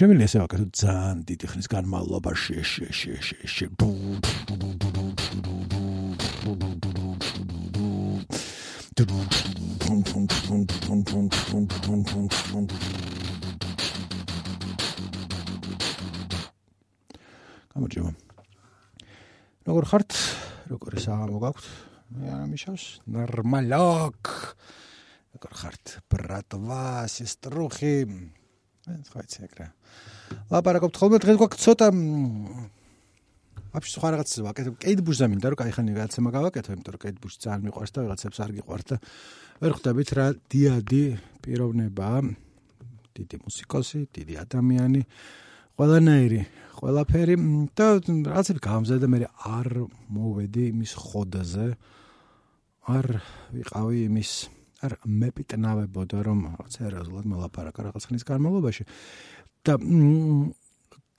[0.00, 3.66] შემიძლია ესე ვაკეთო ძალიან დიდი ხნის განმავლობაში შე შე შე შე
[17.76, 18.10] გამარჯობა
[19.68, 20.10] როგორ ხართ?
[20.72, 21.64] როგორი საღამო გაქვთ?
[22.16, 24.20] მე არა მიშავს ნორმალოკ
[25.36, 25.84] როგორ ხართ?
[26.08, 27.96] ბრატვა სესტრუხი
[29.10, 29.66] ხო იცი ეგრე.
[30.50, 31.86] ლაპარაკობთ ხოლმე დღეს გვაქვს ცოტა
[33.70, 34.74] ვაფშე სხვა რაღაც ვაკეთებ.
[34.82, 38.38] კეიტ ბუშზე მინდა რომ кайხანი რაღაცემა გავაკეთო, იმიტომ რომ კეიტ ბუში ძალიან მიყვარს და რაღაცებს
[38.42, 38.96] არ გიყვარს და
[39.62, 41.04] ვერ ხვდებით რა დიადი
[41.42, 42.18] პიროვნებაა.
[43.14, 45.02] დიდი მუსიკოსი, დიდი ადამიანი,
[45.78, 46.40] ყველანაირი,
[46.80, 47.34] ყველაფერი
[47.78, 47.86] და
[48.26, 49.68] რაღაცები გამზადე მე არ
[50.10, 51.68] მოვედი იმის ხოდაზე.
[52.90, 53.06] არ
[53.54, 54.30] ვიყავი იმის
[54.84, 58.84] არ მეპიტნავებოდა რომ რაღაც ერაზულად მოლაპარაკა რაღაც ხნის განმავლობაში.
[59.64, 59.76] და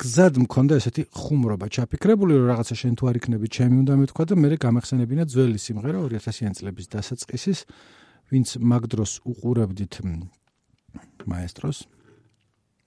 [0.01, 1.65] გზად მქონდა ესეთი ხუმრობა.
[1.69, 5.99] ჩაფიქრებული რომ რაღაცა შენ თუ არ იქნები ჩემი უნდა მეთქვა და მე გამახსენებინა ძველი სიმღერა
[6.09, 7.59] 2000-იან წლების დასაწყისის
[8.33, 9.93] ვინც მაგ დროს უყურებდით
[11.29, 11.77] მაესტროს.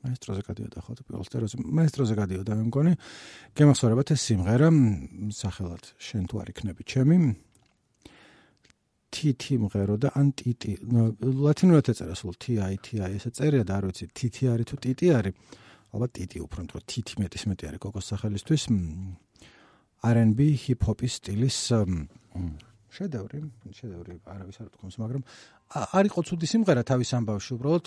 [0.05, 2.93] მაესტროზე გადიოდა ხო პირველ სტეროზე მაესტროზე გადიოდა მე მგონი.
[3.57, 4.69] გემახსოვრებათ ეს სიმღერა
[5.33, 7.17] სახელად შენ თუ არ იქნები ჩემი
[9.15, 10.75] TT მღერო და ან TT
[11.47, 15.35] ლათინურად ეწერა სულ TI TI ესე წერია და არ ვიცი TT არის თუ TT არის?
[15.95, 18.65] ალბათ TT უფრო მეტრო TT მეტის მეტი არის გოგოს სახელისთვის.
[20.05, 20.41] R&B
[20.85, 21.59] hop-ის სტილის
[22.95, 23.41] შედევრი
[23.75, 25.23] შედევრი არავის არ თქოს მაგრამ
[25.99, 27.87] არისო ცუდი სიმღერა თავის ამბავში უბრალოდ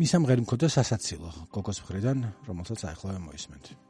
[0.00, 3.85] მის ამღერი მქონდა სასაცილო გოგოს მხრიდან რომელსაც აიხლავე მოისმენთ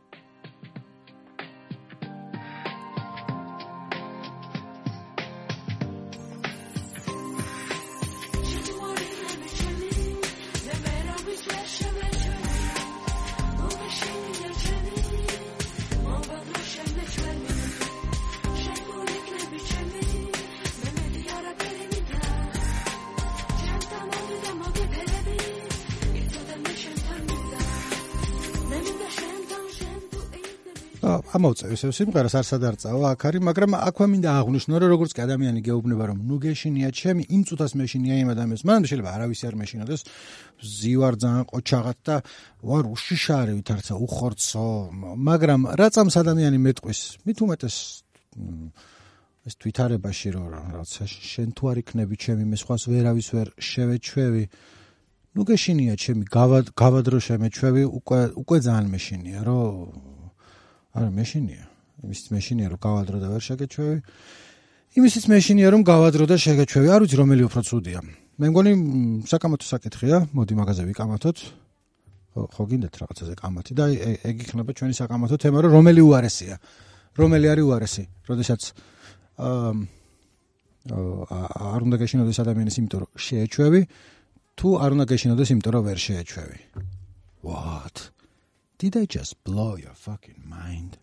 [31.47, 35.61] ამოვწევ ესე სიმღერას არ სადარწაო აქ არის მაგრამ აქვე მინდა აღვნიშნო რომ როგორც კი ადამიანი
[35.63, 38.63] გეუბნება რომ ნუ გეშინია ჩემი იმ წუთას მეშინია იმ ადამიანს.
[38.67, 40.01] მანამდე შეიძლება არავის არ მეშინოდეს.
[40.59, 42.17] ზივარ ძალიან ყოჩაღად და
[42.67, 44.67] ვარ უშიშარი ვითარცა უხორცო.
[45.29, 47.77] მაგრამ რა წამს ადამიანი მეტყვის მით უმეტეს
[49.47, 54.45] ეს თვითარებაში რომ რაღაცა შენ თუ არ იქნები ჩემი მე სხვას ვერავის ვერ შევეჩვევი.
[55.37, 60.16] ნუ გეშინია ჩემი გავადრო შემეჩვევი უკვე უკვე ძალიან მეშინია რომ
[60.97, 61.65] არა მეშინია.
[62.05, 63.99] იმის მეშინია რომ გავადრო და ვერ შეგეჩვევი.
[64.97, 66.89] იმისიც მეშინია რომ გავადრო და შეგეჩვევი.
[66.89, 68.01] არ ვიცი რომელი უფრო ცუდია.
[68.41, 68.73] მე მგონი
[69.29, 70.17] საკამათო საკითხია.
[70.33, 71.39] მოდი მაგაზე ვიკამათოთ.
[72.37, 73.85] ხო გინდათ რაღაცაზე კამათი და
[74.29, 76.57] ეგ იქნება ჩვენი საკამათო თემა რომ რომელი უარესია?
[77.17, 78.05] რომელი არის უარესი?
[78.29, 78.63] როდესაც
[79.41, 79.73] აა
[80.87, 83.81] არ უნდა გეშინოდეს ადამიანის იმიტომ რომ შეეჩვევი
[84.57, 86.59] თუ არ უნდა გეშინოდეს იმიტომ რომ ვერ შეეჩვევი.
[87.47, 88.16] What
[88.79, 90.99] Did I just blow your fucking mind?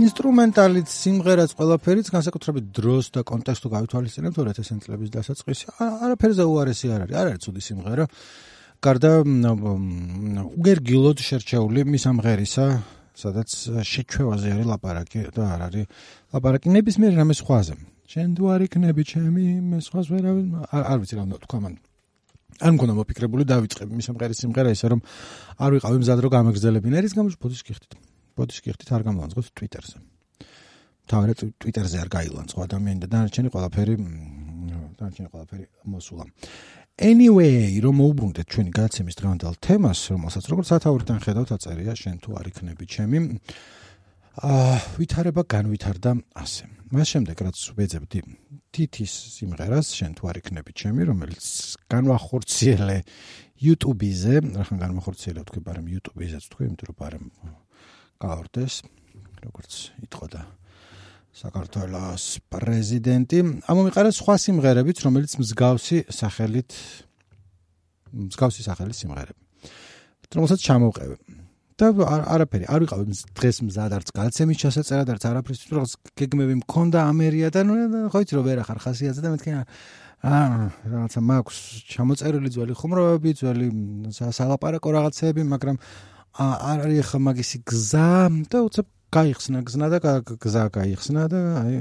[0.00, 5.64] ინსტრუმენტალით სიმღერაც ყველაფერიც განსაკუთრებით დროს და კონტექსტს თუ გავითვალისწინებთ 2000 წლების დასაწყისი.
[5.80, 7.16] არაფერზე უარესი არ არის.
[7.20, 8.04] არ არის ცუდი სიმღერა.
[8.80, 9.12] გარდა
[10.56, 12.66] უგერგილოდ შერჩეული მის ამღერისა
[13.20, 13.48] სადაც
[13.84, 15.84] შეჩვევაზე არის ლაპარაკი და არ არის
[16.32, 16.66] ლაპარაკი.
[16.72, 17.74] ნებისმიერ რამე სხვაზე.
[18.10, 21.74] შენ თუ არ იქნები ჩემი მე სხვას ვერავინ არ ვიცი რა თქვა მან
[22.58, 25.00] არ მქონდა მოფიქრებული დავიწყებ მის ამღერის სიმღერა ისე რომ
[25.62, 27.94] არ ვიყავი მზად რომ გამეგზელებინა ერის გამოჩ ბოდიშ გიხდით
[28.36, 29.96] ბოდიშ გიხდით არ გამოვანძღოთ ტვიტერზე.
[31.10, 33.94] თავი ტვიტერზე არ გაილანძღო ადამიანი და დანარჩენი ყველაფერი
[35.00, 36.24] დანარჩენი ყველაფერი მოსულა.
[37.00, 42.46] Anyway, რომ მოუბრუნდეთ ჩვენი გადაცემის დღევანდელ თემას, რომელსაც როგორც სათაურიდან ხედავთ, აწერია შენ თუ არ
[42.52, 43.18] იქნები ჩემი.
[44.40, 46.64] აა, ვითარება განვითარდა ასე.
[46.90, 48.20] მას შემდეგ რაც ვეძებდი
[48.74, 51.44] თითის სიმღერას შენ თუ არ იქნები ჩემი, რომელიც
[51.88, 52.98] განვახორციელე
[53.64, 57.26] YouTube-ზე, რახან განვახორციელე თქვი, მაგრამ YouTube-ზეც თქვი, იმიტომ რომ ბარემ
[58.20, 58.74] გაორდეს
[59.40, 59.72] როგორც
[60.04, 60.42] იტყოდა
[61.40, 63.38] საქართველოს პრეზიდენტი.
[63.70, 66.70] ამომიყარა სხვა სიმღერებიც რომელიც მსგავსი სახელით
[68.10, 69.40] მსგავსი სახელის სიმღერები.
[70.30, 71.16] რომელსაც ჩამოვყევი
[71.80, 71.88] და
[72.36, 73.00] არაფერი არ ვიყავ
[73.38, 78.36] დღეს მზად არც გალცემის ჩასაწერად არც არაფრის რაღაც გეგმები მქონდა ამერია და ნუ ხო იცი
[78.36, 79.64] რომ ვერ ახარ ხასიათზე და მეთქი აა
[80.92, 81.58] რაღაცა მაქვს
[81.88, 83.68] ჩამოწერილი ძველი ხუმრობები ძველი
[84.12, 85.76] სალაპარაკო რაღაცები მაგრამ
[86.38, 88.10] არის ხა მაგისი გზა
[88.50, 89.98] და უცებ გაიხსნა გზნა და
[90.38, 91.76] გზა გაიხსნა და აი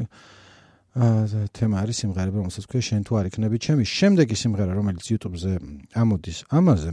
[1.00, 5.54] აა თემა არის სიმღერები რომელსაც ქვია შენ თუ არ იქნები ჩემი შემდეგი სიმღერა რომელიც YouTube-ზე
[5.94, 6.92] ამოდის ამაზე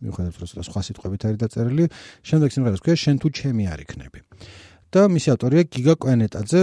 [0.00, 1.84] მიუხედავად რომ სხვა სიტყვებით არის დაწერილი,
[2.24, 4.20] შემდეგ სიმღერას ქვია შენ თუ ჩემი არ იქნები.
[4.90, 6.60] და მისი ავტორია გიგა კვენეტაძე.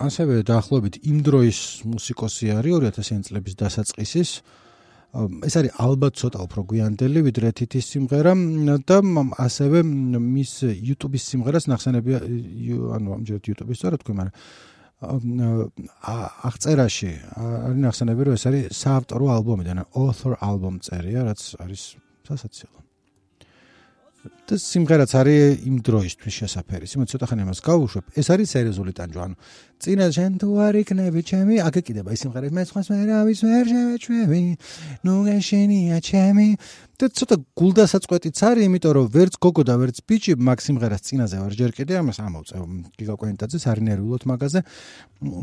[0.00, 1.58] ასევე დაახლოებით იმ დროის
[1.92, 4.30] მუსიკოსი არის 2000-იან წლების დასაწყისის.
[5.16, 8.32] ეს არის ალბათ ცოტა უფრო გვიანდელი ვიდრე თითის სიმღერა
[8.84, 8.98] და
[9.46, 12.10] ასევე მის YouTube-ის სიმღერას ნახსენები
[12.96, 14.34] ანუ ამჯერად YouTube-ის სწორად თქვი, მაგრამ
[16.48, 21.82] აღწერაში არის ნახსენები რომ ეს არის საავტორო ალბომი და author album წერია რაც არის
[22.24, 22.80] სასაცილო.
[24.46, 26.86] და სიმღერაც არის იმ დროისთვის შესაძფერი.
[26.90, 28.04] სიმო ცოტა ხანი ამას გავუშვებ.
[28.18, 29.22] ეს არის სერიოზული ტანჯვა.
[29.26, 29.36] ანუ
[29.82, 32.46] წინა შენ თუ არ იქნები ჩემი, აქ ეკიდება ის სიმღერა.
[32.56, 34.42] მე სხვას ვერ ავის ვერ შევეჩვევი.
[35.04, 36.48] ნუ გეშინია ჩემი.
[36.96, 41.70] და ცოტა გულდასაწყვეტიც არის, იმიტომ რომ ვერც გოგო და ვერც ბიჭი მაქსიმღერას წინაზე ვარ ჯერ
[41.76, 42.62] კიდე ამას ამოვწევ
[42.96, 44.60] გიგაკვენტაძეს არინერვიულოთ მაგაზე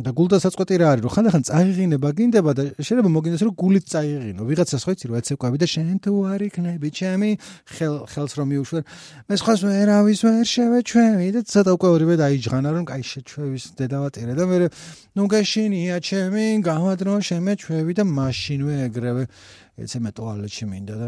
[0.01, 4.81] და გულდასაწყვეტი რა არის რომ ხანდახან წაიღინება გინდება და შეიძლება მოგინდეს რომ გულით წაიღინო ვიღაცას
[4.85, 7.29] ხო იცი რომ ეცეკვები და შენ თუ არ იქნები ჩემი
[7.73, 8.83] ხელ ხელს რომ მიუშვერ
[9.29, 13.63] მე სხვას ვერავის ვერ შევეჩვევი და ცოტა უკვე ორივე დაიჯღანა რომ კაი შეჩვევის
[14.29, 14.69] დედავატირე და მე
[15.17, 19.23] ნუ გაშინია ჩემი გავადრო შემეჩვევი და მაშინვე ეგრევე
[19.83, 21.07] ეცე მე ტუალეტში მინდა და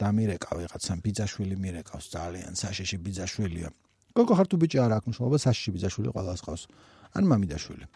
[0.00, 3.68] დამირეკა ვიღაცამ ბიძაშვილი მირეკავს ძალიან საშიში ბიძაშვილია.
[4.16, 6.62] გოგო ხარ თუ ბიჭი არა აქვს მშობა საშიში ბიძაშვილი ყველას ყავს.
[7.16, 7.86] ან მამიდაშვილი.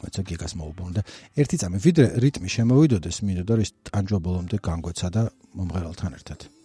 [0.00, 1.00] მოცა გიგას მოუბონდა
[1.40, 5.22] ერთი წამი ვიდრე რიტმი შემოვიდოდეს მინდა და ის ტანჯვა ბოლომდე განგვეცა და
[5.56, 6.55] მომღერალთან ერთად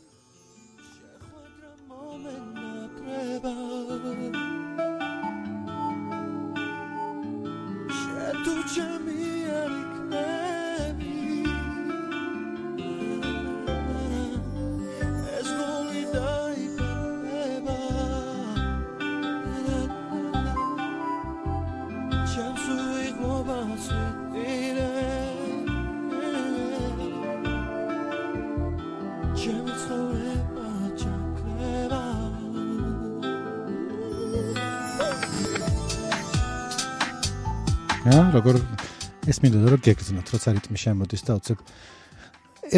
[39.31, 41.57] ეს მინდოდა რომ გეგზნოთ როცა რიტმი შემოდის და უცებ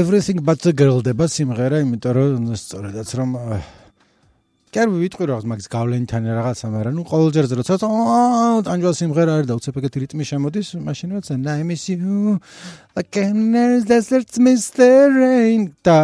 [0.01, 3.29] everything but the girl დება სიმღერა იმიტომ რომ სწორედაც რომ
[4.73, 7.73] არ ვიტყვი რაღაც მაგის გავლენთან რაღაცა მაგრამ ნუ ყოველ ჯერზე როცა
[8.65, 12.41] ტანჯვა სიმღერა არის და უცებ ეგეთი რიტმი შემოდის მაშინ როცა I miss you
[12.97, 15.97] like there's this mystery და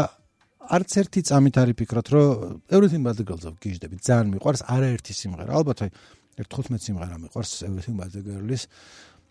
[0.69, 5.51] არც ერთი წამით არის ფიქრობ რომ everything but the girl-ს გიждები ძალიან მიყვარს არაერთი სიმღერა.
[5.57, 5.89] ალბათ აი
[6.45, 8.69] 15 სიმღერა მიყვარს everything but the girl-ის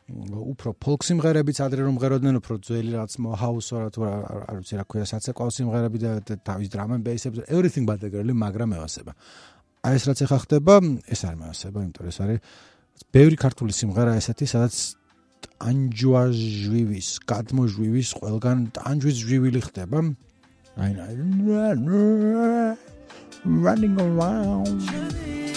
[0.08, 4.84] უფრო ფოლკ სიმღერებიც ადრე რომ ღეროდნენ უფრო ძველი რაც მოჰაუსო რა თუ არ ვიცი რა
[4.88, 6.12] ქვია საცეკვაო სიმღერები და
[6.48, 9.12] თავის დრამ ენ ბეისებს everything but the girl მაგრამ ევასება
[9.84, 10.74] აი ეს რაც ახლა ხდება
[11.12, 12.38] ეს არ მევასება იმიტომ ეს არის
[13.12, 14.74] ბევრი ქართული სიმღერა ესეთი სადაც
[15.68, 18.58] ანჯვა ჟვივის გადმოჟვივის ყველგან
[18.90, 19.98] ანჯვის ჟვივილი ხდება.
[20.78, 20.92] აი
[23.44, 25.47] running around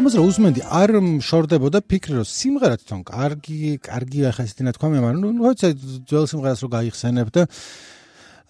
[0.00, 0.90] ამას რა უსმენდი არ
[1.20, 5.68] შორდებოდა ფიქრი რომ სიმღერა თვითონ კარგი კარგი ახლა ისეთი ნათქვა მე მაგრამ ნუ როცა
[6.08, 7.42] ძველ სიმღერას რო გაიხსენებ და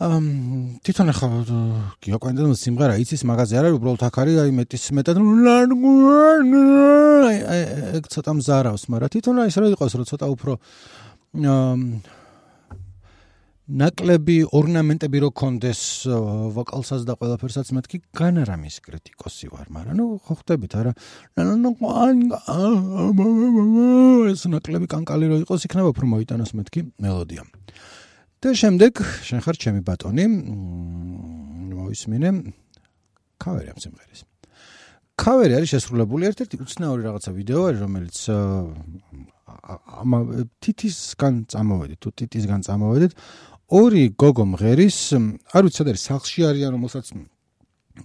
[0.00, 0.24] ამ
[0.86, 1.28] თვითონ ახლა
[2.06, 5.16] გიოკვენდა სიმღერა იცის მაგაზე არ არის უბრალოდ აქ არის აი მეტის მეტად
[7.34, 7.36] აი
[8.14, 10.52] ცოტა მზარავს მაგრამ თვითონ აი ეს რა იყოს რომ ცოტა უფრო
[11.50, 11.80] ამ
[13.70, 15.80] ნაკლები ორნამენტები რო კონდეს
[16.56, 20.92] ვოკალსაც და ყველაფერსაც მეთქი განარამის კრიტიკოსი ვარ, მაგრამ ნუ ხო ხვდებით არა.
[24.30, 27.42] ეს ნაკლები კანკალი რო იყოს, იქნება უფრო მოიტანოს მეთქი მელოდია.
[28.40, 28.92] და შემდეგ
[29.28, 30.24] შენ ხარ ჩემი ბატონი,
[31.76, 32.28] მოისმინე
[33.36, 34.20] კავერი ამ სიმღერის.
[35.20, 38.16] კავერი არის შესრულებული ერთ-ერთი უცნაური რაღაცა ვიდეო არის, რომელიც
[40.00, 40.18] ამა
[40.64, 43.12] თითისგან წამოვედით, თუ თითისგან წამოვედით,
[43.70, 44.98] ორი გოგო მღერის,
[45.54, 47.06] არ ვიცი სად არის სახლში არიან, რომელსაც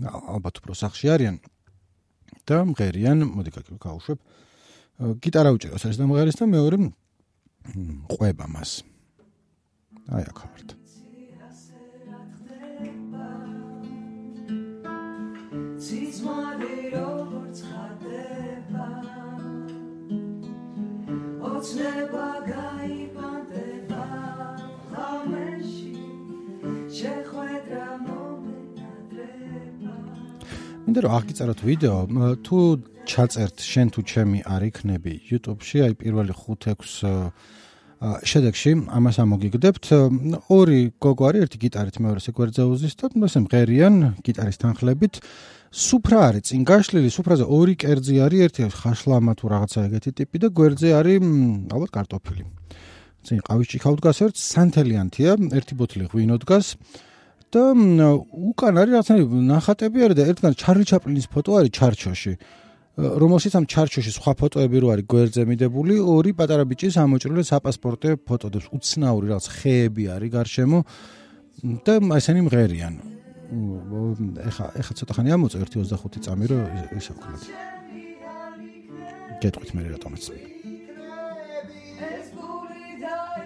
[0.05, 1.36] ალბათ უფრო სახლში არიან
[2.45, 4.19] და მღერიან, მოდი გავუშვებ.
[5.19, 6.77] გიტარა უჭერავს ეს და მღერის და მეორე
[8.13, 8.86] ყვება მას.
[10.13, 10.69] აი აქ ვართ.
[15.86, 18.88] ციზმარი როგორც ხდება
[21.45, 22.64] ოცნება გა
[30.96, 31.98] მინდა რომ აღიწეროთ ვიდეო.
[32.40, 32.58] თუ
[33.04, 37.04] ჩაწერთ შენ თუ ჩემი არ იქნები YouTube-ში აი პირველი 5-6
[38.24, 39.86] შედეგში ამას ამოგიგდებთ.
[40.48, 45.14] ორი გოგო არის ერთი გიტარით მეორე სეკვერძეუზის და ესე მღერიან გიტარის თანხლებით.
[45.75, 50.48] სუფრა არის წინ გაშლილი, სუფრაზე ორი კერძი არის, ერთი ხაშლამა თუ რაღაცა ეგეთი ტიპი და
[50.56, 51.20] გვერდზე არის
[51.75, 52.44] ალბათ კარტოფილი.
[53.28, 56.68] წინ ყავის ჭიქაო დგას ერთ სანთელიანთია, ერთი ბოთლი ღვინო დგას
[57.54, 57.64] და
[58.52, 59.16] უკან არის რაღაცა
[59.52, 62.34] ნახატები არის და ერთგან ჩარლი ჩაპლინის ფოტო არის ჩარჩოში.
[62.96, 68.72] რომელშიც ამ ჩარჩოში სხვა ფოტოები რო არის გვერდზე მიდებული, ორი პატარა ბიჭის ამოჭრილი საპასპორტე ფოტოდებს,
[68.72, 70.80] უცნაური რაღაც ხეები არის გარშემო
[71.84, 72.94] და ესენი მღერიან.
[74.48, 76.62] ეხა ეხა ცოტა ხანი ამოწე 1.25 წამი რომ
[76.96, 77.44] ისე ვქნათ.
[79.44, 80.24] გეტყვით მე რატომაც.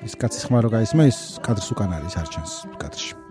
[0.05, 3.28] ის კაცის ხმა რო გაისმა ის კადრს უკან არის არჩენს კადრში.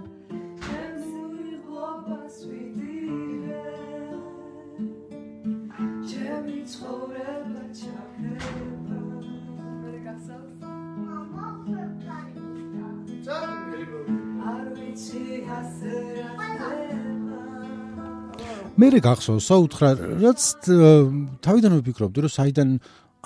[18.78, 19.88] მე რე გახსოვს საუთხრა
[20.22, 20.40] რაც
[21.42, 22.68] თავიდან ვფიქრობდი რომ საიდან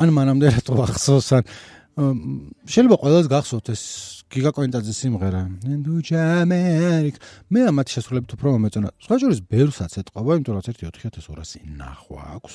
[0.00, 1.44] ან მანამდე რატო ახსოვს ან
[1.92, 3.82] შეიძლება ყველას გახსოვთ ეს
[4.32, 5.42] გიგა კოინტაძის სიმღერა.
[5.60, 7.16] ნდუ ჯამერიკ
[7.52, 8.88] მე ამათ შესრულებით უფრო მომეწონა.
[8.96, 12.54] სხვა შორის ბევრსაც ეთყობა იმიტომ რომ 1.4200 ნახვა აქვს.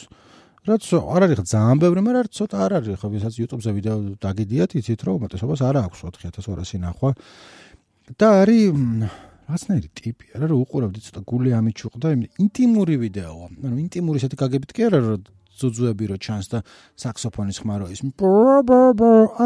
[0.65, 4.71] რაც არ არის ძალიან ბევრი მაგრამ არ ცოტა არ არის ხო ვისაც YouTube-ზე ვიდეო დაგიდიათ
[4.81, 7.09] იცით რომ უმეტესობას არ აქვს 4200 ნახვა.
[8.17, 8.73] და არის
[9.47, 12.07] რაცნაირი ტიპი არა რომ უყურავდი ცოტა გული ამიჩუყდა
[12.43, 13.47] ინტიმური ვიდეოა.
[13.63, 15.21] ანუ ინტიმური ესეთი გაგებით კი არა რომ
[15.57, 16.59] ძუძუები რო ჩანს და
[16.99, 17.99] საქსოფონის ხმარო ის.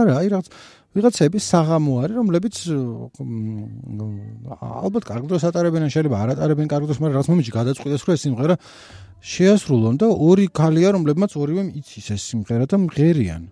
[0.02, 0.48] არა აი რაღაც
[0.92, 2.56] ვიღაცები საღამო არის რომლებიც
[4.82, 8.12] ალბათ კარგ დროს ატარებენ ან შეიძლება არ ატარებენ კარგ დროს მაგრამ რაღაც მომენტში გადაწყვიტეს რომ
[8.12, 8.56] ეს სიმღერა
[9.22, 13.44] შეასრულონ და ორი ქალია რომლებმაც ორივე იცის ეს სიმღერა და მღერიან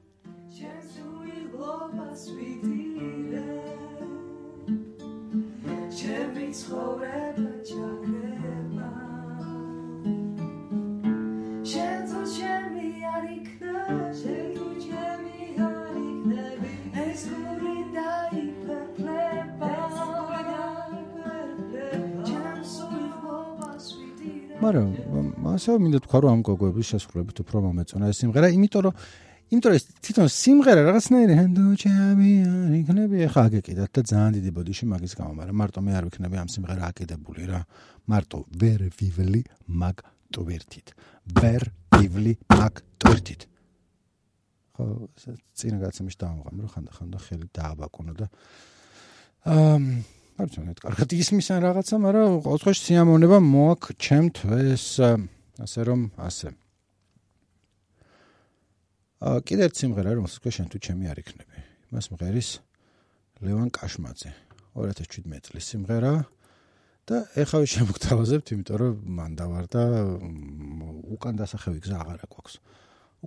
[24.59, 24.87] მაგრამ
[25.55, 28.93] ასე მინდა თქვა რომ ამ გოგოების შესრულებით უფრო მომეწონა ეს სიმღერა იმიტომ რომ
[29.49, 34.85] იმიტომ რომ თვითონ სიმღერა რაღაცნაირი ჰენდო ჩემი არ იქნები ახლა აგეკიდათ და ძალიან დიდი ბოდიში
[34.91, 37.61] მაგის გამო მაგრამ მარტო მე არ ვიქნები ამ სიმღერა აკიდებული რა.
[38.11, 39.41] მარტო ვერ ვივლი
[39.81, 39.97] მაგ
[40.35, 40.87] ტვირთით.
[41.39, 41.61] ვერ
[41.97, 43.41] ვივლი მაგ ტვირთით.
[44.75, 44.85] ხო
[45.57, 48.27] წინა გაცემში დავამღამ რომ ხანდა ხანდა ხელი დააბაკუნო და
[49.49, 54.85] აა არ ვიცი, კარგად ისმის ან რაღაცა, მაგრამ ყოველთვის სიამოვნება მოაქ ჩემთვის
[55.59, 56.49] ასე რომ ასე.
[59.19, 61.57] აა კიდე ერთ სიმღერა რომელსაც ქვია შენ თუ ჩემი არ იქნები.
[61.91, 62.49] მას მღერის
[63.43, 64.31] ლევან კაშმაძე.
[64.79, 66.13] 2017 წლის სიმღერა
[67.03, 69.83] და ეხავე შემოგთავაზებთ, იმიტომ რომ მან დავარ და
[71.19, 72.53] უკან დასახევი გზა აღარ აქვს.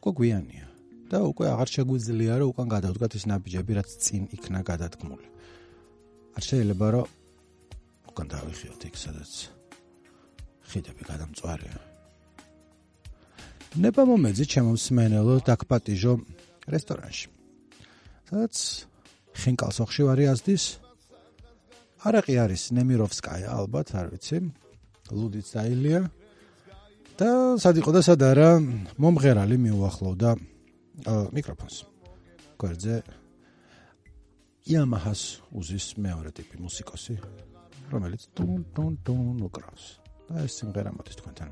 [0.01, 0.67] უკვე გვიანია
[1.13, 5.27] და უკვე აღარ შეგვიძლია რომ უკან გადავდგათ ის ნაბიჯები, რაც წინ იქნა გადადგმული.
[6.37, 7.07] არ შეიძლება რომ
[8.13, 9.33] უკან დავიხიოთ იქ სადაც
[10.73, 11.77] ხიდები გადამწვარია.
[13.85, 16.13] ნება მომეძი ჩემოსმენელო დაკპატიჟო
[16.73, 17.27] რესტორანში.
[18.29, 18.55] სადაც
[19.37, 20.65] ხინკალსოხში ვარი ასდის.
[22.09, 24.39] არაყი არის ნემიროვსკაია ალბათ არ ვიცი.
[25.13, 26.01] ლუდიც დაილია.
[27.21, 28.51] და სად იყო და სად არა
[28.97, 30.31] მომღერალი მიუახლოვდა
[31.37, 31.77] მიკროფონს.
[32.61, 33.22] გვერდზე
[34.63, 37.17] Yamaha-ს უზის მეორე ტიპი მუსიკოსი,
[37.91, 39.85] რომელიც ტუნ ტუნ ტუნ უკრავს.
[40.33, 41.51] და ეს სიმღერა მოდის თქვენთან.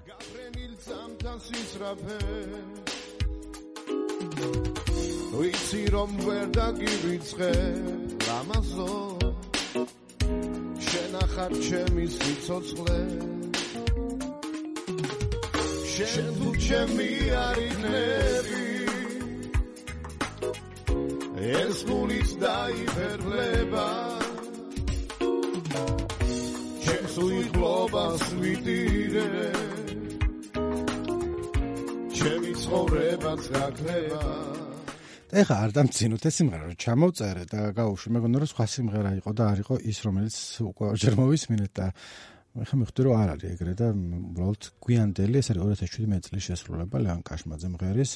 [5.41, 7.53] ვიცი რომ ვერ დაგივიწყე
[8.39, 8.95] ამაზო
[10.87, 12.99] შენახარ ჩემი სიცოცხლე
[15.93, 17.11] შენ თუ ჩემი
[17.47, 18.60] არინები
[21.41, 23.87] ეს გულიც დაიფერლება
[26.85, 29.47] ჩემს უიღლობას ვიდირე
[32.13, 34.27] ჩემი ცხოვრებაც გაქრება
[35.31, 39.31] და ეხა არ დამცინოთ ეს სიმღერა რომ ჩამოვწერე და გავუშვი მეგონა რომ სხვა სიმღერა იყო
[39.33, 40.37] და არ იყო ის რომელიც
[40.69, 41.87] უკვე ჯერ მოვისმინეთ და
[42.69, 47.23] ხა მიხდი რომ არ არის ეგრე და უბრალოდ გვიანდელი ეს არის 2017 წლის შესრულება ლევან
[47.23, 48.13] კაშმაძე მღერის.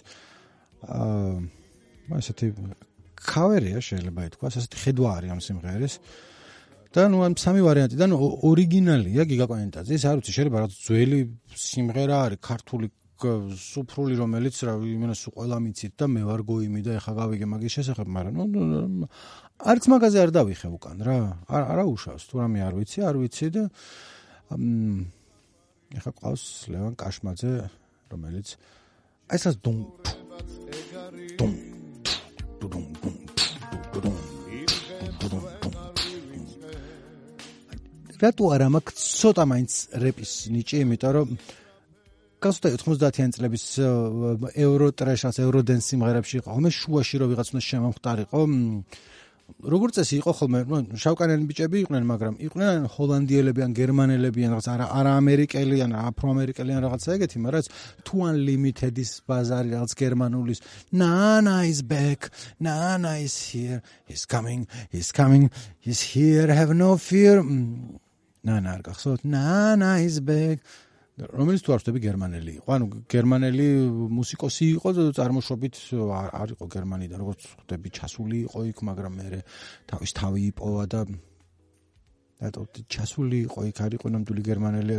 [0.85, 2.51] აა ესეთი
[3.19, 5.95] კავერია შეიძლება ითქვას ესეთი ხედვა არის ამ სიმღერის.
[6.95, 8.11] და ნუ ამ სამი ვარიანტიდან
[8.47, 11.19] ორიგინალია გიგაკონენტაძის არ ვიცი შეიძლება რაღაც ძველი
[11.59, 12.87] სიმღერა არის ქართული
[13.25, 17.73] სუფრული რომელიც რა იმენა სულ ყველა მიცით და მე ვარ გოიმი და ეხა გავიგე მაგის
[17.79, 19.09] შესახებ მაგრამ ნუ
[19.71, 21.19] არც მაგაზე არ დავიხე უკან რა
[21.51, 23.63] არა უშავს თუ რამე არ ვიცი არ ვიცი და
[25.99, 26.45] ეხა ყავს
[26.75, 27.53] ლევან კაშმაძე
[28.13, 28.49] რომელიც
[29.31, 29.79] აი ესას დუმ
[31.39, 31.53] დუმ
[32.61, 33.04] დუმ დუმ
[38.25, 39.73] რატო არა მაქვს ცოტა მაინც
[40.05, 41.29] რეპის ნიჭი იმიტომ რომ
[42.45, 43.65] გასუთა 90-იან წლების
[44.65, 46.49] ეურო ტრეშას ეურო დენს სიმღერებში იყო.
[46.53, 48.41] ხოლმე შუაში რო ვიღაც უნდა შემომხტარიყო
[49.45, 50.61] როგორც წესი იყო ხოლმე?
[50.69, 55.93] ნუ შავკანიანი ბიჭები იყვნენ მაგრამ იყვნენ ჰოლანდიელები ან გერმანელები ან რაღაც არა არა ამერიკელი ან
[56.01, 57.65] აფროამერიკელი ან რაღაცა ეგეთი მაგრამ
[58.09, 60.61] თუ ან ლიმიტედის ბაზარი რაღაც გერმანულის
[61.01, 65.45] nana is back nana is here he's coming he's coming
[65.81, 67.45] he's here have no fear
[68.45, 70.61] nana არ გახსოვთ nana is back
[71.15, 72.69] რომელიც თუ არ ვთქვი გერმანელი იყო.
[72.75, 73.67] ანუ გერმანელი
[74.19, 75.75] მუსიკოსი იყო წარმოშობით
[76.43, 79.27] არ იყო გერმანიდან, როგორც ხვდები, ჩასული იყო იქ, მაგრამ მე
[79.87, 81.01] თავის თავი იპოვა და
[82.43, 82.61] და
[82.91, 84.95] ჩასული იყო იქ, არ იყო ნამდვილი გერმანელი,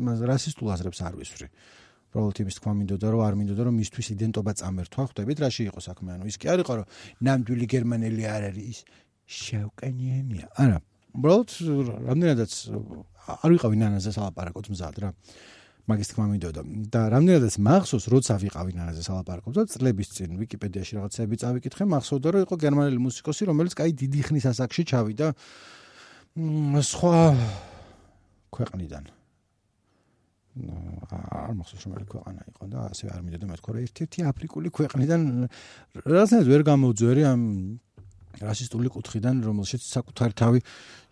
[0.00, 1.48] იმას რასისტულ აზრებს არ ვისვრი.
[2.12, 6.08] უბრალოდ იმის თქვა მინდოდა, რომ არ მინდოდა, რომ მისთვის იდენტობა წამერთვა, ხვდებით, რაში იყო საქმე,
[6.16, 6.86] ანუ ის კი არ იყო, რომ
[7.24, 8.78] ნამდვილი გერმანელი არ არის, ის
[9.32, 10.46] შავკანიანია.
[10.60, 10.78] არა,
[11.12, 11.48] უბრალოდ
[12.08, 12.52] რამდენადაც
[13.22, 15.10] არ ვიყავი ნანაზე სალაპარაკოთ მზად რა.
[15.82, 16.62] მაგის თქმა მინდოდა.
[16.94, 22.40] და რამდენადაც მახსოვს როცა ვიყავი ნანაზე სალაპარაკოთ და წლების წინ ვიკიპედიაში რაღაცები წავიკითხე მახსოვდა რომ
[22.46, 25.28] იყო გერმანელი მუსიკოსი რომელიც კაი დიდი ხნის ასაკში ჩავიდა
[26.86, 27.18] სხვა
[28.54, 29.04] ქვეყნიდან.
[30.52, 35.20] არ მახსოვს რომ ქვეყანა იყო და ასე არ მინდოდა მეთქვა რომ ერთ-ერთი აფრიკული ქვეყნიდან.
[35.98, 37.42] რაღაცნაირად ვერ გამოძვერი ამ
[38.40, 40.60] რასისტული კუთხიდან, რომელშიც საკუთარი თავი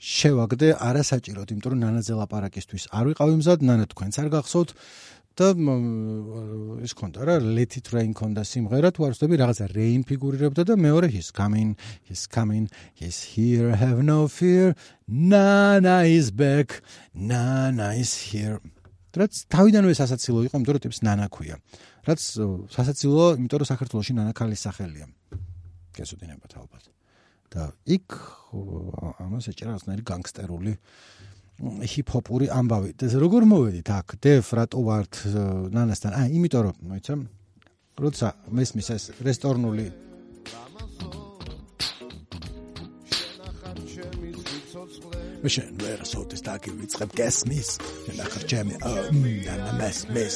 [0.01, 4.71] შევაგდე არასაჭიროდ, იმიტომ რომ ნანაძე ლაპარაკისთვის არ ვიყავი მზად, ნანა თქვენც არ გახსოვთ
[5.41, 5.55] და
[6.85, 11.09] ის კონდა რა it rain კონდა სიმღერა თუ არ ვსწრები რაღაცა rain ფიგურირებდა და მეორე
[11.15, 14.75] he's coming he's coming he's here have no fear
[15.07, 16.83] nana is back
[17.15, 18.61] nana is here.
[19.11, 21.57] რაც თავიდანვე სასაცილო იყო იმიტომ რომ ტიპს ნანა ქვია.
[22.07, 22.21] რაც
[22.75, 25.07] სასაცილო იმიტომ რომ საქართველოსში ნანა ქალის სახელია.
[25.95, 27.00] გესუდინებათ ალბათ
[27.51, 28.09] და იქ
[29.27, 30.73] ამას ეჭერა რაღაცნაირი განგსტერული
[31.61, 32.97] ჰიპ-ჰოპური ამბავი.
[32.97, 34.07] და როგორ მოვედით აქ?
[34.25, 35.13] დეფ რატო ვართ
[35.77, 36.13] ნანასთან?
[36.17, 37.15] აა, იმიტომ რომ, მოიცა,
[38.01, 39.87] როცა მესმის ეს რესტორნული
[45.41, 47.71] მიშენ ვერ სოთის დაგი ვიწყებ გესმის
[48.17, 48.75] ნახარ ჩემი
[49.45, 50.35] და მეს მეს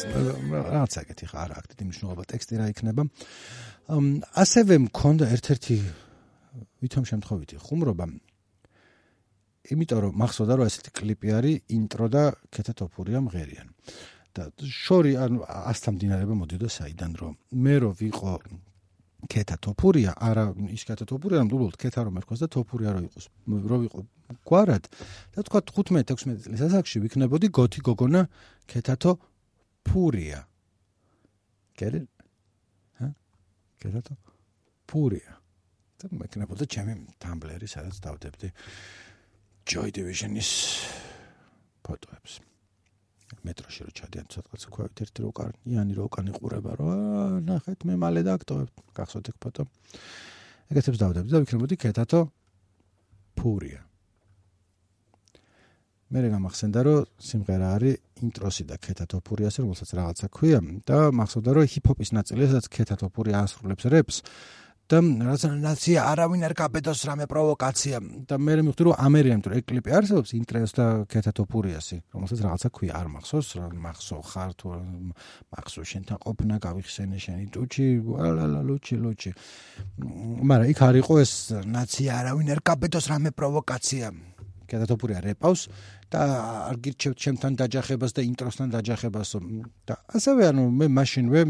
[0.48, 3.02] რაღაცა კეთი ხარ აქ დიდი მნიშვნელობა ტექსტი რა იქნება
[4.44, 5.76] ასევე მქონდა ერთ-ერთი
[6.84, 8.06] ვითომ შემთხვევითი ხუმრობა.
[9.72, 13.68] იმიტომ რომ მახსოვდა რომ ესეთი კლიპი არის ინტრო და კეთათოფურია მღერიან.
[14.34, 18.32] და შორი ან ასთამდინარება მოდიოდა საიდან რომ მე რო ვიყო
[19.30, 20.44] კეთათოფურია არა
[20.74, 23.26] ის კეთათოფურია რომ დულოთ კეთა რომ ერქოს და თოფურია რო იყოს
[23.70, 24.00] რო ვიყო
[24.50, 24.90] გვარად
[25.36, 28.22] და თქვა 15-16 წლის ასაკში ვიქნებოდი გოთი გოგონა
[28.66, 30.40] კეთათოფურია
[31.78, 32.00] გერე
[32.98, 33.08] ჰა?
[33.80, 35.32] კეთათოფურია
[36.04, 38.48] და მეკნებოდა ჩემი თამბლერი, სადაც დავდებდი
[39.64, 40.50] Joy Division-ის
[41.84, 42.32] ფოტოებს.
[43.44, 46.88] მეტროში რო ჩადიან ცოტა ქვევით ერთი რო კარიანი რო კანი ყურება რო
[47.44, 49.62] ნახეთ მე მალე დაგტოვებ გახსოვთ ეგ ფოტო.
[50.70, 52.20] ეგეთებს დავდებდი და ვიქნებოდი კეთათო
[53.36, 53.80] ფურია.
[56.12, 61.50] მე რა გამახსენდა რომ სიმღერა არის ინტროსი და კეთათო ფურიას რომელსაც რაღაცა ქვია და მახსოვდა
[61.56, 64.16] რომ ჰიპ-ჰოპის ნაწილია სადაც კეთათო ფურია ასრულებს რეპს
[64.84, 67.96] და რაც ნაცია არავინ არ გაბედოს რამე პროვოკაცია.
[68.28, 72.92] და მე მივხვდი რომ ამერიან თუ ეგ კლიპი არსებობს ინტრეს და კეთათოფურიასი რომელსაც რაღაცა ქვია
[73.00, 74.68] არ მახსოვს რა მახსოვ ხარ თუ
[75.56, 77.86] მახსოვ შენთან ყოფნა გავიხსენე შენი ტუჩი
[78.28, 79.30] ალალა ლუჩი ლუჩი.
[80.44, 81.32] მაგრამ იქ არ იყო ეს
[81.64, 84.33] ნაცია არავინ არ გაბედოს რამე პროვოკაცია
[84.70, 85.60] კეთათოფურია რეპავს
[86.12, 86.20] და
[86.70, 89.38] არ გირჩევთ ჩემთან დაჯახებას და ინტროსთან დაჯახებასო
[89.88, 91.40] და ასევე ანუ მე მაშინვე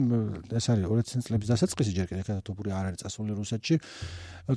[0.58, 3.74] ეს არის 2000 წლების დასაწყისი ჯერ კიდევ კათათოპური არ არის წასული რუსეთში.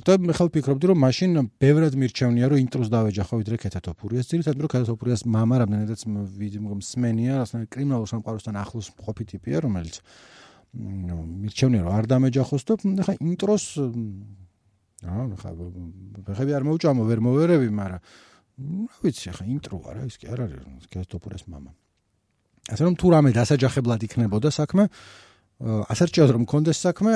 [0.04, 4.70] და მე ხალ ფიქრობდი რომ მაშინ ბევრად მირჩევნია რომ ინტროს დავეჯახო ვიდრე კათათოპურიას ძირითადად რომ
[4.74, 9.96] კათათოპურიას მამა რამდენადაც მსმენია რაღაცნაირ კრიმინალურ სამყაროსთან ახლოს მყოფი ტიპია რომელიც
[10.76, 12.74] მირჩევნია რომ არ დამეჯახოს და
[13.08, 13.64] ხა ინტროს
[15.08, 15.50] აა ხა
[16.36, 18.00] ხები არ მოუჭამო ვერ მოვერევი მაგრამ
[18.59, 21.73] რა ვიცი ხა ინტრო არა ის კი არ არის კეთტოპურეს мама
[22.69, 24.83] ასე რომ თუ რამე დასაჯახებლად იქნებოდა საქმე
[25.63, 27.13] ასერჭიოდ რომ კონდეს საქმე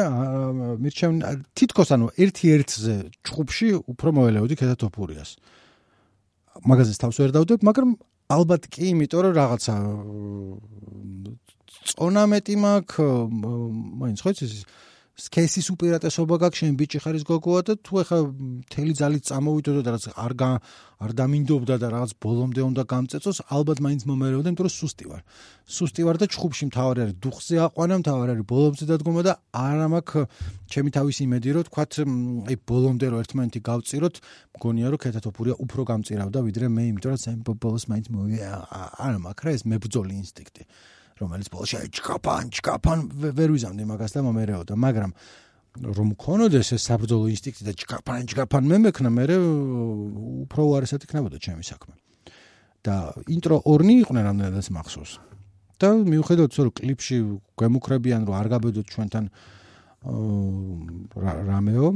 [0.82, 1.10] მირჩევ
[1.58, 2.96] თითქოს ანუ ერთი ერთზე
[3.28, 5.32] ჩხუბში უფრო მოელეოდი კეთტოპურიას
[6.66, 7.90] მაგაზეს თავს ვერ დავდებ მაგრამ
[8.34, 9.76] ალბათ კი იმიტომ რომ რაღაცა
[11.92, 12.98] წონა მეტი მაქვს
[14.02, 14.48] მაინც ხო იცი
[15.13, 20.05] სქესის უპირატესობა გაქვს შენ ბიჭი ხარის გოგოა და თუ ეხა მთელი ძალით წამოვიდო და რაღაც
[20.17, 20.33] არ
[21.03, 25.21] არ დამინდობდა და რაღაც ბოლომდე უნდა გამწეწოს ალბათ მაინც მომერევდა იმიტომ რომ სუსტი ვარ
[25.77, 30.27] სუსტი ვარ და ჩხუბში მთავარი არის დუხზე აყვანა მთავარი არის ბოლომდე დადგომა და არა მაქვს
[30.73, 31.93] ჩემი თავის იმედი რომ თქვათ
[32.49, 34.15] აი ბოლომდე რომ ერთმანეთი გავწიროთ
[34.57, 38.51] მგონია რომ ქეთათოფურია უფრო გამწირავდა ვიდრე მე იმიტომ რომ სამ ბოლოს მაინც მოვია
[38.97, 40.63] არა მაქვს რა ეს მებძოლი ინსტინქტი
[41.21, 42.99] რომელიც ბოლოში აჭკაპან, ჭკაპან
[43.37, 45.13] ვერ ვიზამდი მაგას და მომერეოდა, მაგრამ
[45.73, 49.25] რომ მქონოდეს ეს საბრძოლო ინსტინქტი და ჭკაპან, ჭკაპან მე მექნა, მე
[50.45, 51.95] უფრო უარესად იქნებოდა ჩემი საქმე.
[52.83, 55.13] და ინტრო ორნი იყვნენ რამდენადაც მახსოვს.
[55.83, 57.17] და მიუხედავად რომ კლიპში
[57.59, 59.25] გემუქრებიან რომ არ გაბედოთ ჩვენთან
[61.51, 61.89] რამეო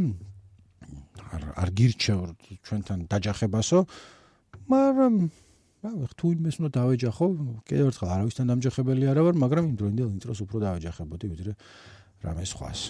[1.35, 2.19] არ არ გირჩევ
[2.67, 3.79] ჩვენთან დაჯახებასო
[4.75, 5.13] მაგრამ
[5.87, 7.27] რა თუ იმეს უნდა დავეჯახო
[7.69, 11.53] კიდევ ერთხელ არავისთან დამჯახებელი არა ვარ მაგრამ იმ დროინდელ ინტროს უფრო დავეჯახებოდი ვიდრე
[12.27, 12.81] რამე სხვას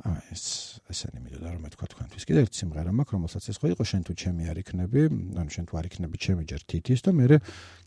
[0.00, 2.24] ეს ესენი მიდოდა რომ თქვა თქვენთვის.
[2.24, 5.00] კიდევ ერთი სიმღერა მაქვს რომელსაც ეს ხო იყო შენ თუ ჩემი არ იქნები
[5.36, 7.26] ანუ შენ თუ არ იქნები ჩემი ჯერ თითის და მე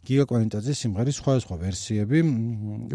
[0.04, 2.20] გიგა კვანტაძის სიმღერის სხვა სხვა ვერსიები.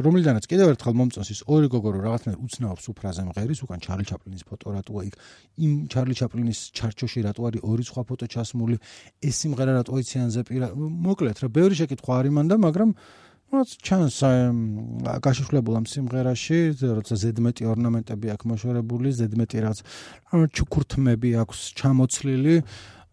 [0.07, 4.45] რომლიდანაც კიდევ ერთხელ მომწონს ის ორი გოგო რომ რაღაცნაირ უცნაობს უფრაზე მღერის უკან ჩარლი ჩაპლინის
[4.45, 5.15] ფოტო რატოა იქ
[5.65, 8.77] იმ ჩარლი ჩაპლინის ჩარჩოში რატო არის ორი სხვა ფოტო ჩასმული
[9.25, 12.91] ეს სიმღერა რატო იციანზე პირა მოკლედ რა ბევრი შეკითხვა არის მან და მაგრამ
[13.49, 14.17] რაც ჩანს
[15.25, 19.79] გაშიშვლებული ამ სიმღერაში, როცა ზედმეტი ორნამენტები აქვს მოშორებული, ზედმეტი რაც
[20.53, 22.55] ჩუქურთმები აქვს ჩამოცლილი,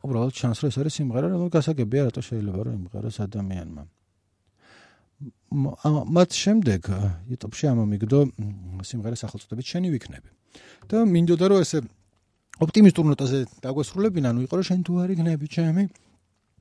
[0.03, 3.83] უბრალოდ ჩანს რომ ეს არის სიმღერა, რომელიც გასაგებია, რატო შეიძლება რომ იმღეროს ადამიანმა.
[5.55, 6.81] მათ შემდეგ
[7.31, 8.19] YouTube-ში ამომიგდო
[8.83, 10.29] სიმღერა სახელწოდებით შენი ვიქნები.
[10.87, 11.79] და მინდოდა რომ ესე
[12.63, 15.83] ოპტიმისტურ ნოტაზე დაგვესრულებინა, ანუ იყო რომ შენ თუ არ იქნები ჩემი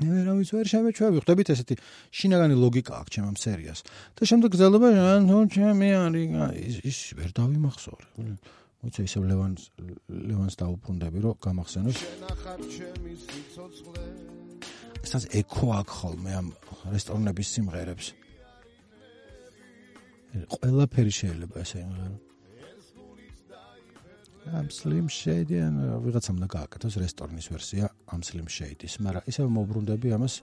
[0.02, 1.22] მე ვერავის ვერ შემეჩვევი.
[1.22, 1.74] ხვდებით ესეთი
[2.10, 3.80] შინაგანი ლოგიკა აქვს ჩემ ამ სერიას.
[4.18, 8.08] და შემდეგ გზელობა ანუ ჩემი არის ის ვერ დავიმახსოვრე.
[8.82, 9.62] მოიცა ისე ლევანს
[10.10, 11.98] ლევანს დაუბრუნდები რომ გამახსენოს.
[15.04, 16.46] ეს ეკო აქვს ხოლმე ამ
[16.90, 18.06] რესტორნების სიმღერებს.
[20.58, 22.33] ყველაფერი შეიძლება ესე იმღერო.
[24.52, 30.12] ამ Slim Shady ან ვიღაცამ და გააკეთოს რესტორნის ვერსია ამ Slim Shady-ის, მაგრამ ისევ მოbrunდები
[30.12, 30.34] ამას.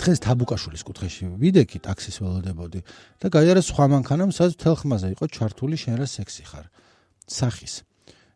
[0.00, 2.80] დღეს თაბუკაშვილის კუთხეში ვიდექი ტაქსის ველოდებოდი
[3.20, 6.66] და გაიარა სხვა მანქანამ სადაც თელ ხმაზე იყო ჩართული შენ რა სექსი ხარ.
[7.28, 7.84] სახის.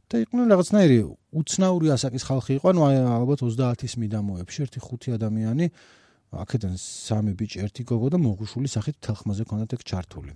[0.04, 0.98] და იყვნენ რაღაცნაირი
[1.32, 2.80] უცნაური ასაკის ხალხი იყო ანუ
[3.24, 5.66] ალბათ 30-ის მიდამოებში ერთი ხუთი ადამიანი
[6.42, 10.32] აქედან სამი ბიჭი, ერთი გოგო და მოღუშული სახით თელხმაზე ქონდათ ეგ ჩართული.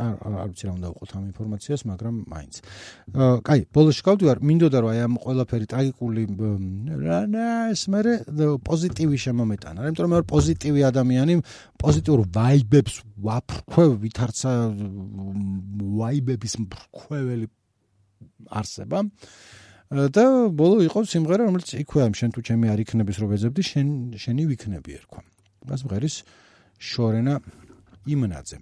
[0.00, 2.54] არ არ ვიცი რა უნდა ვიყოთ ამ ინფორმაციას, მაგრამ მაინც.
[3.10, 6.22] აა, კაი, ბოლოსში გავდივარ, მინდოდა რომ აი ამ ყველაფერი ტრაგიკული
[7.04, 8.00] რანას მე
[8.70, 11.34] პოზიტივი შემომეტანა, იმიტომ რომ მე ვარ პოზიტივი ადამიანი,
[11.82, 14.50] პოზიტიურ ვაიბებს ვაფრქვევ, ვითარცა
[16.00, 17.46] ვაიბების მფრქვეველი
[18.46, 18.98] არსება.
[19.90, 20.24] და
[20.54, 23.88] ბოლო იყო სიმღერა რომელიც იქვე ამ შენ თუ ჩემი არ იქნების რო ვეძებდი შენ
[24.22, 25.20] შენი ვიქნები ერქვა.
[25.66, 26.16] მას მღერის
[26.78, 27.34] შორენა
[28.06, 28.58] იმნაძე.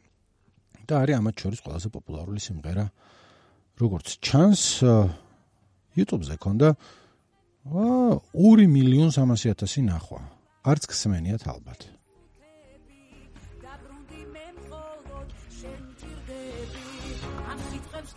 [0.88, 2.84] და არის ამათ შორის ყველაზე პოპულარული სიმღერა
[3.76, 4.62] როგორც ჩანს
[6.00, 6.68] YouTube-ზე ქონდა
[7.68, 10.20] 2 მილიონ 300 000 ნახვა.
[10.64, 11.97] არც ხსმენიათ ალბათ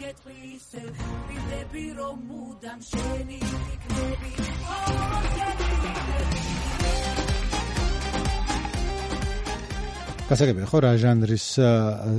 [0.01, 0.84] გეტყვისე
[1.30, 3.39] ვიდები რომ მუდამ შენი
[3.75, 4.32] იქნები.
[10.32, 11.45] გასაგებია ხო რა ჟანრის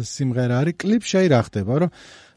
[0.05, 1.91] სიმღერა არის კლიპში აი რა ხდება რომ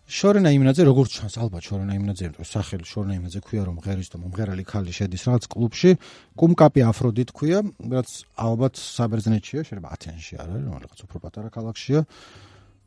[0.06, 4.18] შორენა იმნაძე როგორც ჩანს ალბათ შორენა იმნაძე იმიტომ სახელი შორენა იმნაძე ქვია რომ ღერის და
[4.24, 5.92] მომღერალი ქალი შედის რაღაც კლუბში
[6.40, 7.60] კუმკაპი აფროდიტ ქვია
[7.92, 12.00] რაც ალბათ საბერძნეთშია შეიძლება ათენში არ არის რაღაც უფრო პატარა ქალაქშია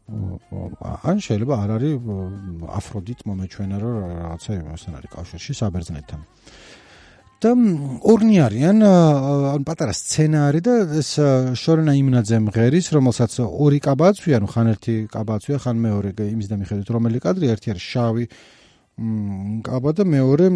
[0.09, 1.95] ან შეიძლება არ არის
[2.81, 3.95] აფროდიტ მომეჩვენა რომ
[4.25, 6.21] რაღაცა იმასთან არის კავშირში საბერძნეთთან.
[7.39, 7.51] და
[8.03, 11.11] ორნი არიან ან პატარა სცენა არის და ეს
[11.55, 16.89] შორენა იმნაძე მღერის რომელსაც ორი კაბაცვი ანუ ხან ერთი კაბაცვია ხან მეორე იმის და მიხედვით
[16.91, 18.25] რომელი კადრი ერთი არის შავი
[19.71, 20.47] კაბა და მეორე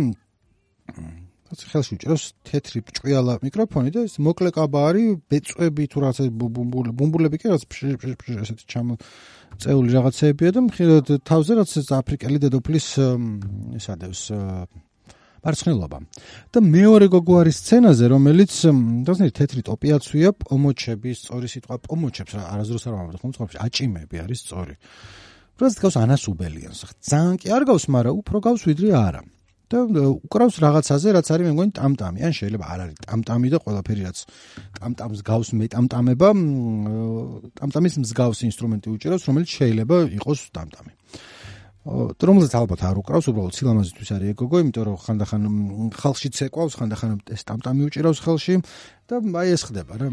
[1.53, 7.53] ხელში უჭერავს თეთრი ჭყიალა მიკროფონი და ეს მოკლე კაბა არის ბეწვები თუ რაღაც ბუმბულები კი
[7.53, 7.65] რაღაც
[8.43, 8.95] ესეთი ჩამო
[9.61, 12.87] წეული რაღაცეებია და მხილოდ თავზე რაც აფრიკელი დედოფლის
[13.77, 14.23] ეს ადევს
[15.43, 15.99] მარცხნილობა.
[16.55, 18.53] და მეორე გოგო არის სცენაზე, რომელიც
[19.07, 24.38] დაზნერ თეთრი ტოპიაცვია, პომოჩების, სწორი სიტყვა პომოჩებს რა არასდროს არ ვამბობ, ხომ ცხოვრობში აჭიმები არის
[24.47, 24.75] სწორი.
[25.59, 26.81] პროცესს გავს ანას უბელიანს.
[27.11, 29.23] ძალიან კი არ გავს, მაგრამ უფრო გავს ვიდრე არა.
[29.72, 29.78] და
[30.12, 34.18] უკრავს რაღაცაზე, რაც არის მე მგონი ტამტამი, ან შეიძლება არ არის ტამტამი და ყველაფერი რაც
[34.78, 36.28] ტამტამს გავს მეტამტამება,
[37.58, 40.92] ტამტამის მსგავს ინსტრუმენტი უჭერავს, რომელიც შეიძლება იყოს ტამტამი.
[41.82, 45.42] რომელზეც ალბათ არ უკრავს, უბრალოდ სილამაზისთვის არის ეგოგო, იმიტომ რომ ხანდახან
[45.98, 48.54] ხალხში ცეკვავს, ხანდახან ეს ტამტამი უჭირავს ხელში
[49.11, 50.08] და აი ეს ხდება რა.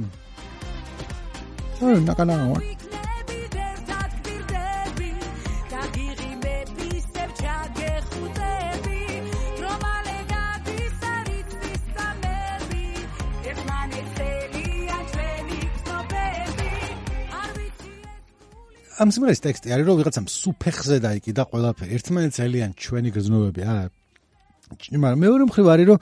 [1.79, 2.78] აა, ნაკანა.
[18.99, 21.89] ამ სიმღერის ტექსტი არის რომ ვიღაცამ სუფეხზე დაიკიდა ყველაფერი.
[21.95, 23.85] ერთმანეთს ძალიან ჩვენი გზნობები არა.
[25.03, 25.99] მაგრამ მეორე მხრივ არის რომ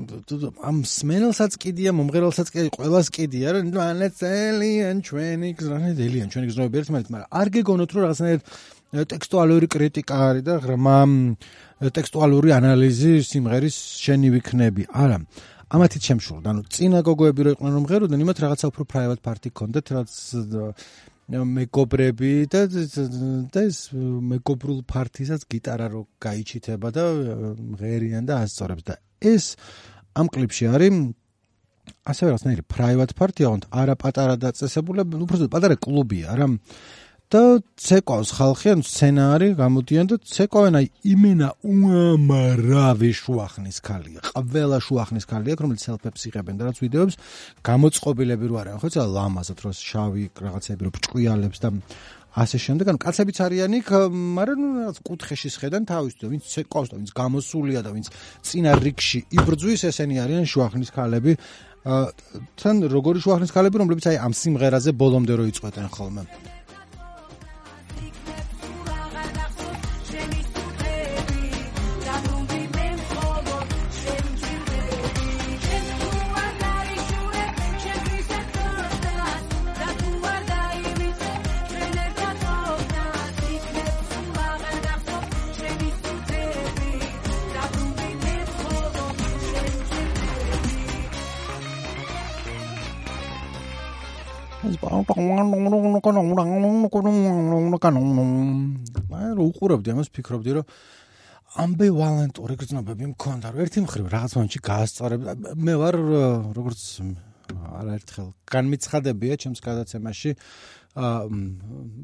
[0.00, 6.76] ამ სმენელსაც კიდია, მომღერალსაც კიდია, ყველას კიდია, რომ მანეთ ძალიან ჩვენი გზნობები, ძალიან ჩვენი გზნობები
[6.80, 8.42] ერთმანეთს, მაგრამ არ გეგონოთ რომ რაღაცნაირად
[9.12, 10.98] ტექსტუალური კრიტიკა არის და ღრმა
[11.96, 14.82] ტექსტუალური ანალიზი სიმღერის შენი ვიქნები.
[14.88, 15.18] არა.
[15.70, 16.46] ამათით შემშურდა.
[16.50, 20.10] ანუ წინა გოგოები რო იყვნენ რომ ღეროდნენ, იმათ რაღაცა უფრო private party კონდეთ, რაც
[21.30, 27.04] მეგობრები და და ეს მეგობრულ პარტიზას გიტარა რო გაიჩითება და
[27.78, 29.54] ღერიან და ასწორებს და ეს
[30.18, 31.14] ამ კლიპში არის
[32.06, 36.46] ასევე რაღაცნაირი private party, არა პატარა დაწესებულება, უბრალოდ პატარა კლუბია რა.
[37.30, 44.20] და ცეკვავს ხალხი, ანუ სცენარი გამოდიან და ცეკვავენ აი იმენა უამრავი შუახნის ქალია.
[44.34, 47.14] ყველა შუახნის ქალია, რომელიც სელფებს იღებენ და რაც ვიდეოებს
[47.62, 51.68] გამოწყობილები რო არიან, ხო ცა ლამაზად რო შავი რაღაცები რო ბრჭყიალებს და
[52.30, 56.88] ასე შემდეგ, ანუ კაცებიც არიან იქ, მაგრამ ნუ რაღაც კუთხეში შედან თავის და ვინც ცეკვავს
[56.90, 58.06] და ვინც გამოსულია და ვინც
[58.46, 61.34] წინა რიგში იბრძვის, ესენი არიან შუახნის ქალები.
[61.80, 66.22] თან როგორი შუახნის ქალები, რომლებიც აი ამ სიმღერაზე ბოლომდე რო იწყვეტენ ხოლმე.
[99.36, 100.70] რო უყურებდი ამას ფიქრობდი რომ
[101.64, 105.20] ამბივალენტური გრძნობები მქონდა რომ ერთი მხრივ რაღაც მომენტში გაასწორებ
[105.68, 105.98] მე ვარ
[106.56, 106.80] როგორც
[107.50, 110.32] არაერთხელ განმიცხადებია ჩემს გადაცემაში
[110.90, 111.26] ა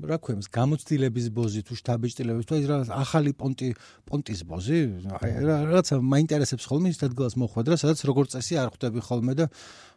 [0.06, 3.70] რა ქვია გამოცდილების ბოზი თუ შთაბეჭდილების თუ ის რაღაც ახალი პონტი
[4.06, 4.78] პონტის ბოზი
[5.16, 9.46] აი რაღაცა მაინტერესებს ხოლმე ის ადგილას მოხვედრა სადაც როგორც წესი არ ხვდები ხოლმე და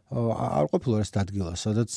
[0.09, 1.93] არ ყოფილა ეს ადგილა სადაც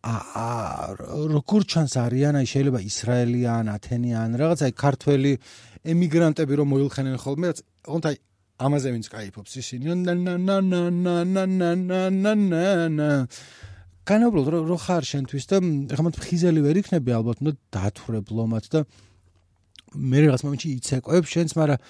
[0.00, 5.32] ა როგორ ჩანს არიან აი შეიძლება ისრაელი ან ათენი ან რაღაც აი ქართველი
[5.92, 8.16] ემიგრანტები რომ მოილხენენ ხოლმე რაც თუნდაც აი
[8.64, 13.08] ამაზე ვინც кайფობს ისინი ნა ნა ნა ნა ნა ნა ნა ნა ნა ნა ნა
[14.08, 15.56] განვებლოთ რო ხარ შენთვის და
[15.92, 18.80] ხა მათ ხიზელი ვერ იქნები ალბათ უნდა დათურებ ლომად და
[20.00, 21.80] მე რაღაც მომენტში იცეკვებ შენს მაგრამ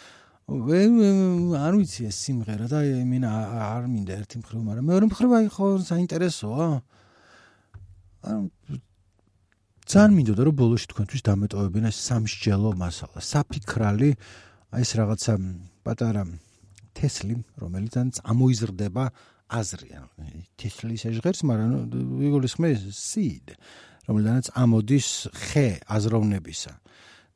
[0.50, 3.30] არ ვიცი ეს სიმღერა და მინა
[3.70, 6.66] არ მინდა ერთი მხრივ, მაგრამ მეორე მხრივ აი ხო საინტერესოა.
[6.74, 6.98] აა
[8.20, 8.50] ანუ
[9.90, 14.10] ძალიან მინდოდა რომ ბოლოში თქვენთვის დამეტოვებინა სამსჯელო მასალა, საფიქრალი,
[14.70, 15.34] აი ეს რაღაცა
[15.82, 16.22] პატარა
[16.94, 19.04] თესლი, რომელიც ან ამოიზრდება
[19.50, 20.08] აზრი, ანუ
[20.54, 21.70] თესლის ეჟღერს, მაგრამ
[22.22, 23.46] ვიგულისხმე seed,
[24.06, 26.72] რომელთანაც ამოდის ხე აზროვნებისა.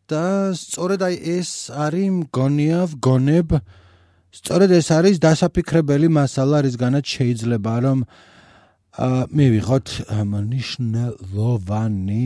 [0.05, 3.49] და სწორედ აი ეს არის მგონია, ვგონებ,
[4.37, 7.99] სწორედ ეს არის დასაფიქრებელი მასალა, რისგანაც შეიძლება რომ
[9.39, 9.88] მივიღოთ
[10.32, 12.25] მნიშვნელოვანი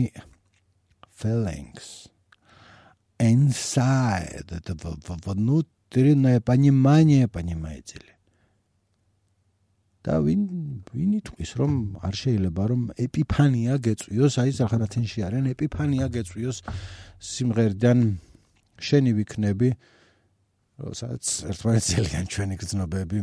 [1.14, 2.08] feelings
[3.18, 4.74] inside the
[5.24, 8.14] внутреннее понимание понимаете ли
[10.04, 10.40] და ვინ
[10.92, 11.72] ვინ იტყვის რომ
[12.04, 16.58] არ შეიძლება რომ ეპიფანია გეწვიოს აი სახარათენში არიან ეპიფანია გეწვიოს
[17.24, 17.98] სიმღერიდან
[18.88, 19.68] შენი ვიქნები
[20.84, 23.20] როსაც ერთმანეთს ძალიან ჩვენი გზნობები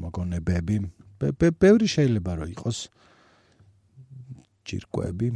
[0.00, 0.76] მოგონებები
[1.17, 2.79] ბევრი შეიძლება რომ იყოს
[4.67, 5.27] ჯირკვები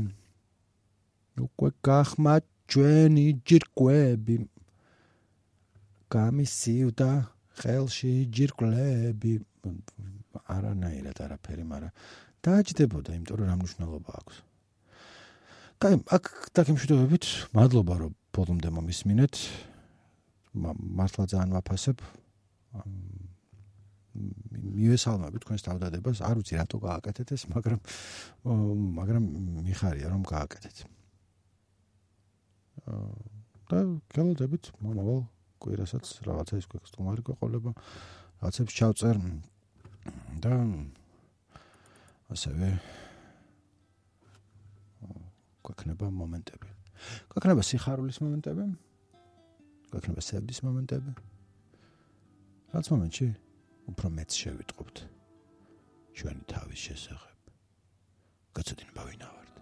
[1.41, 4.36] უკვე გახმათ ჩვენი ჯირკვები
[6.12, 7.10] გამისივდა
[7.62, 9.34] ყელში ჯირკვლები
[10.52, 11.91] არანაირად არაფერი, მაგრამ
[12.46, 14.36] დააჯდებოდა, იმიტომ რომ რა მნიშვნელობა აქვს.
[15.82, 16.24] კაი, აქ
[16.58, 17.26] დაგემშვიდობებით,
[17.58, 19.36] მადლობა რომ ბოლომდე მომისმინეთ.
[21.00, 21.98] მართლა ძალიან ვაფასებ.
[24.12, 27.80] მივესალმები თქვენს თავდადებას, არ ვიცი რატო გააკეთეთ ეს, მაგრამ
[29.00, 29.24] მაგრამ
[29.67, 30.78] მიხარია რომ გააკეთეთ.
[33.71, 33.80] და
[34.12, 35.21] გელოდებით მომავალ
[35.63, 37.71] კვირასაც რაღაცა ის გვექს თუმარი ყოლება,
[38.41, 39.15] რაღაცებს ჩავწერ
[40.43, 40.54] და
[42.34, 42.67] ასევე
[45.63, 46.67] გვექნება მომენტები.
[47.32, 48.65] გვექნება სიხარულის მომენტები.
[49.91, 51.12] გვექნება სევდის მომენტები.
[52.76, 53.28] რაც მომენტში
[53.91, 54.97] უფრო მეც შევიტყობთ
[56.15, 57.39] ჩვენი თავის შესახებ.
[58.56, 59.56] გაწოდინება ვინა ვართ.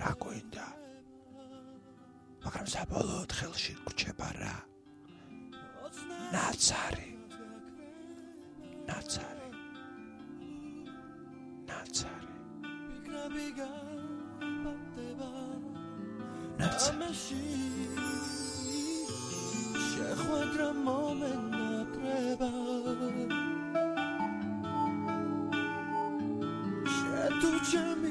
[0.00, 0.66] რა გვინდა?
[2.44, 4.56] მაგრამ საბოლოოდ ხელში გრჩება რა?
[6.32, 7.10] ნაცარი.
[8.88, 9.50] ნაცარი.
[11.68, 12.34] ნაცარი.
[12.64, 13.72] ბიგა ბიგა
[14.64, 15.30] პატება.
[16.60, 17.12] ნაცარი.
[19.86, 21.66] შეხვედრა მომენტა
[22.06, 22.75] შე
[27.66, 28.05] თუ ჩემი